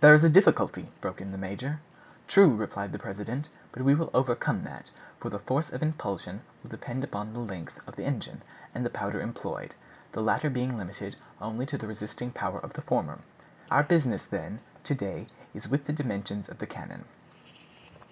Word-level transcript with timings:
"There's 0.00 0.22
the 0.22 0.28
difficulty," 0.30 0.92
broke 1.00 1.20
in 1.20 1.32
the 1.32 1.36
major. 1.36 1.80
"True," 2.28 2.54
replied 2.54 2.92
the 2.92 2.98
president; 3.00 3.48
"but 3.72 3.82
we 3.82 3.92
will 3.92 4.08
overcome 4.14 4.62
that, 4.62 4.92
for 5.18 5.30
the 5.30 5.40
force 5.40 5.68
of 5.68 5.82
impulsion 5.82 6.42
will 6.62 6.70
depend 6.70 7.04
on 7.12 7.32
the 7.32 7.40
length 7.40 7.76
of 7.88 7.96
the 7.96 8.04
engine 8.04 8.42
and 8.72 8.86
the 8.86 8.88
powder 8.88 9.20
employed, 9.20 9.74
the 10.12 10.22
latter 10.22 10.48
being 10.48 10.78
limited 10.78 11.16
only 11.40 11.66
by 11.66 11.76
the 11.76 11.88
resisting 11.88 12.30
power 12.30 12.60
of 12.60 12.74
the 12.74 12.82
former. 12.82 13.18
Our 13.68 13.82
business, 13.82 14.24
then, 14.26 14.60
to 14.84 14.94
day 14.94 15.26
is 15.54 15.68
with 15.68 15.86
the 15.86 15.92
dimensions 15.92 16.48
of 16.48 16.58
the 16.58 16.66
cannon." 16.68 17.04